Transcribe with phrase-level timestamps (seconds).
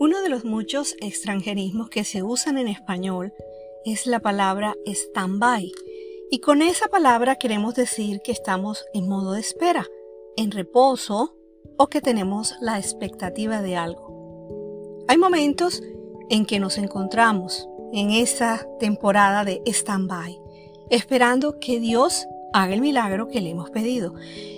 [0.00, 3.32] Uno de los muchos extranjerismos que se usan en español
[3.84, 5.72] es la palabra stand-by.
[6.30, 9.88] Y con esa palabra queremos decir que estamos en modo de espera,
[10.36, 11.34] en reposo
[11.76, 15.04] o que tenemos la expectativa de algo.
[15.08, 15.82] Hay momentos
[16.30, 20.38] en que nos encontramos en esa temporada de stand-by,
[20.90, 24.14] esperando que Dios haga el milagro que le hemos pedido.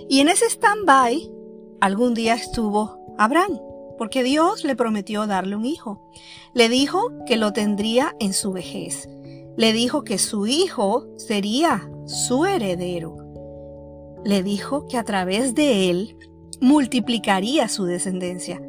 [0.07, 1.31] Y en ese stand-by,
[1.79, 3.59] algún día estuvo Abraham,
[4.01, 6.01] porque Dios le prometió darle un hijo.
[6.55, 9.07] Le dijo que lo tendría en su vejez.
[9.57, 13.15] Le dijo que su hijo sería su heredero.
[14.25, 16.17] Le dijo que a través de él
[16.59, 18.59] multiplicaría su descendencia.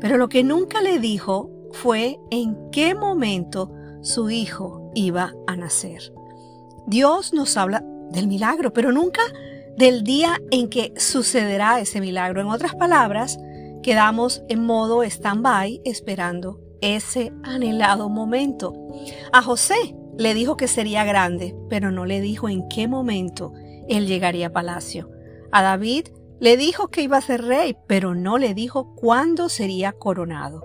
[0.00, 3.70] Pero lo que nunca le dijo fue en qué momento
[4.02, 6.12] su hijo iba a nacer.
[6.88, 9.22] Dios nos habla del milagro, pero nunca
[9.76, 12.40] del día en que sucederá ese milagro.
[12.40, 13.38] En otras palabras,
[13.82, 18.74] quedamos en modo stand-by esperando ese anhelado momento.
[19.32, 23.52] A José le dijo que sería grande, pero no le dijo en qué momento
[23.88, 25.10] él llegaría a palacio.
[25.52, 26.08] A David
[26.40, 30.64] le dijo que iba a ser rey, pero no le dijo cuándo sería coronado.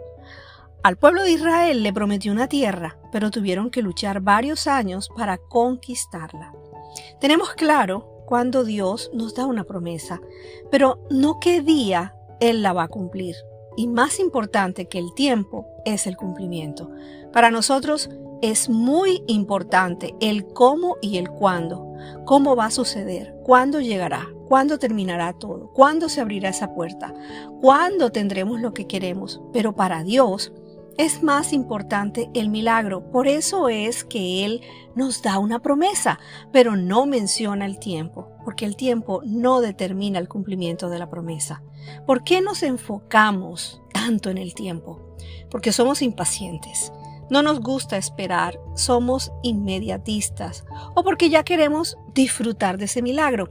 [0.84, 5.38] Al pueblo de Israel le prometió una tierra, pero tuvieron que luchar varios años para
[5.38, 6.54] conquistarla.
[7.20, 10.22] Tenemos claro cuando Dios nos da una promesa,
[10.70, 13.36] pero no qué día Él la va a cumplir.
[13.78, 16.90] Y más importante que el tiempo es el cumplimiento.
[17.34, 18.10] Para nosotros
[18.42, 21.94] es muy importante el cómo y el cuándo.
[22.26, 27.14] Cómo va a suceder, cuándo llegará, cuándo terminará todo, cuándo se abrirá esa puerta,
[27.62, 29.42] cuándo tendremos lo que queremos.
[29.52, 30.54] Pero para Dios,
[30.98, 33.10] es más importante el milagro.
[33.12, 34.62] Por eso es que Él
[34.96, 36.20] nos da una promesa,
[36.52, 41.64] pero no menciona el tiempo, porque el tiempo no determina el cumplimiento de la promesa.
[42.06, 45.16] ¿Por qué nos enfocamos tanto en el tiempo?
[45.50, 46.92] Porque somos impacientes.
[47.30, 50.64] No nos gusta esperar, somos inmediatistas
[50.94, 53.50] o porque ya queremos disfrutar de ese milagro.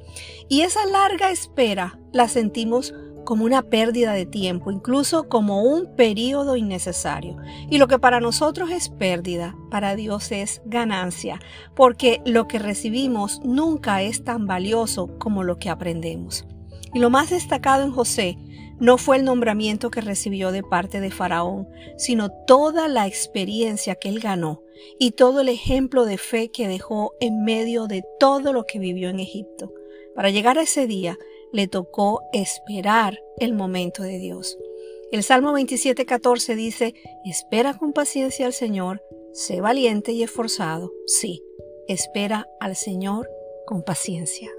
[0.48, 2.94] Y esa larga espera la sentimos
[3.24, 7.36] como una pérdida de tiempo, incluso como un periodo innecesario.
[7.70, 11.40] Y lo que para nosotros es pérdida, para Dios es ganancia,
[11.74, 16.46] porque lo que recibimos nunca es tan valioso como lo que aprendemos.
[16.92, 18.38] Y lo más destacado en José
[18.78, 24.08] no fue el nombramiento que recibió de parte de Faraón, sino toda la experiencia que
[24.08, 24.62] él ganó
[24.98, 29.08] y todo el ejemplo de fe que dejó en medio de todo lo que vivió
[29.10, 29.72] en Egipto.
[30.14, 31.18] Para llegar a ese día,
[31.54, 34.58] le tocó esperar el momento de Dios.
[35.12, 36.94] El Salmo 27:14 dice,
[37.24, 40.92] espera con paciencia al Señor, sé valiente y esforzado.
[41.06, 41.44] Sí,
[41.86, 43.30] espera al Señor
[43.66, 44.50] con paciencia.